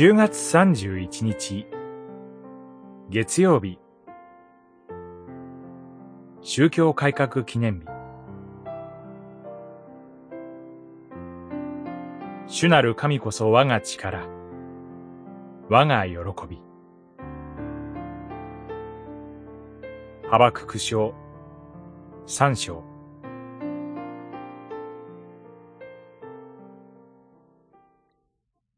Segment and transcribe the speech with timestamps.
[0.00, 1.66] 10月31日。
[3.10, 3.78] 月曜日。
[6.40, 7.86] 宗教改革記念日。
[12.46, 14.26] 主なる神こそ我が力。
[15.68, 16.16] 我が喜
[16.48, 16.62] び。
[20.30, 21.12] ハバクク書
[22.24, 22.82] 三章。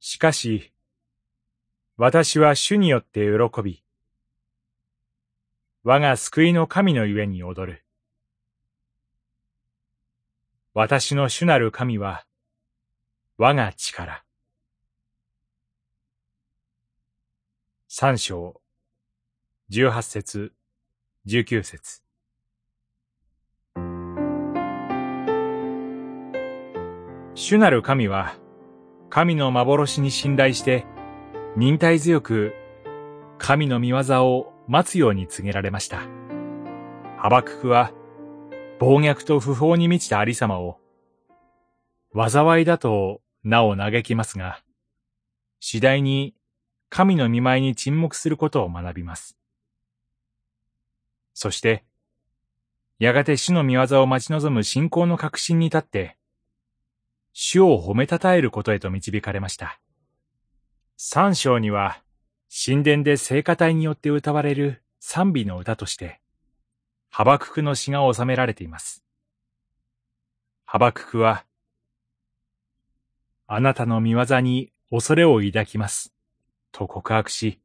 [0.00, 0.71] しかし、
[1.98, 3.84] 私は主によって喜び、
[5.84, 7.84] 我が救いの神のゆえに踊る。
[10.72, 12.24] 私の主なる神は、
[13.36, 14.24] 我が力。
[17.88, 18.62] 三章、
[19.68, 20.54] 十八節、
[21.26, 22.02] 十九節。
[27.34, 28.34] 主なる神は、
[29.10, 30.86] 神の幻に信頼して、
[31.54, 32.54] 忍耐強く、
[33.36, 36.00] 神の見業を待つように告げられました。
[37.18, 37.92] ハバククは、
[38.80, 40.78] 暴虐と不法に満ちたありさまを、
[42.14, 44.62] 災いだと名を嘆きますが、
[45.60, 46.34] 次第に
[46.88, 49.36] 神の見舞いに沈黙することを学びます。
[51.34, 51.84] そして、
[52.98, 56.16] やがて主の見業を待ち望む信仰の確信に立って、
[57.34, 59.78] 主を褒めたたえることへと導かれました。
[60.96, 62.02] 三章には、
[62.64, 66.20] 神殿で聖歌隊によって歌われる賛美の歌として、
[67.10, 69.04] ハバククの詩が収められています。
[70.64, 71.44] ハバククは、
[73.46, 76.14] あなたの見業に恐れを抱きます、
[76.70, 77.58] と告白し、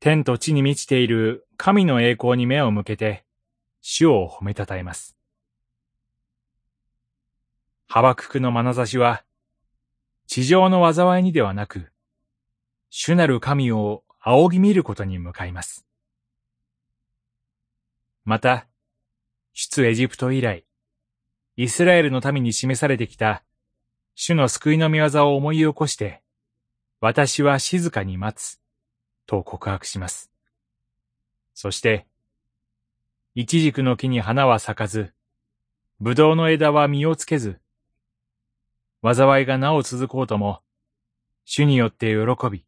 [0.00, 3.24] 天と地に満ちている神の栄光に目を向けて、
[3.80, 5.16] 主を褒めたたえます。
[7.88, 9.24] ハバククの眼差しは、
[10.26, 11.92] 地上の災いにではなく、
[12.90, 15.86] 主なる神を仰ぎ見ることに向かいます。
[18.24, 18.66] また、
[19.52, 20.64] 出エジプト以来、
[21.56, 23.44] イスラエルの民に示されてきた、
[24.14, 26.22] 主の救いの御業を思い起こして、
[27.00, 28.60] 私は静かに待つ、
[29.26, 30.32] と告白します。
[31.54, 32.06] そして、
[33.34, 35.12] 一軸の木に花は咲かず、
[36.00, 37.60] ぶどうの枝は実をつけず、
[39.14, 40.62] 災いがなお続こうとも、
[41.44, 42.64] 主によって喜び、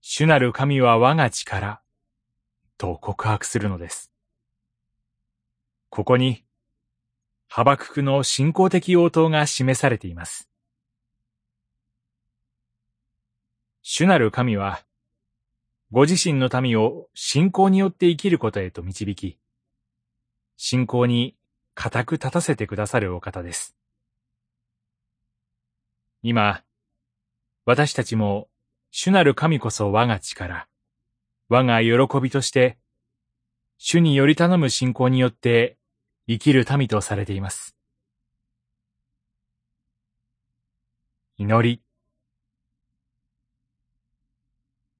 [0.00, 1.80] 主なる神は我が力、
[2.76, 4.12] と告白するのです。
[5.90, 6.44] ここに、
[7.48, 10.48] ハバククの信仰的応答が示されています。
[13.82, 14.84] 主なる神は、
[15.90, 19.38] ご自身の民を信仰によって生きることへと導き、
[20.58, 21.36] 信仰に
[21.74, 23.77] 固く立たせてくださるお方です。
[26.22, 26.62] 今、
[27.64, 28.48] 私たちも
[28.90, 30.66] 主なる神こそ我が力、
[31.48, 32.78] 我が喜びとして、
[33.78, 35.76] 主により頼む信仰によって
[36.26, 37.76] 生きる民とされています。
[41.36, 41.80] 祈り。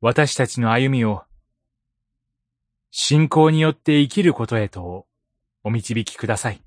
[0.01, 1.25] 私たちの歩みを
[2.93, 5.07] 信仰によって生きることへと
[5.65, 6.63] お導きください。